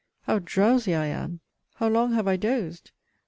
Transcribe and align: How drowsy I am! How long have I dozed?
How 0.21 0.39
drowsy 0.39 0.95
I 0.95 1.05
am! 1.05 1.41
How 1.75 1.87
long 1.87 2.13
have 2.13 2.27
I 2.27 2.35
dozed? 2.35 2.89